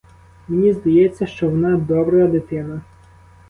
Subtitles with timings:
[0.47, 2.81] Мені здається, що вона добра дитина.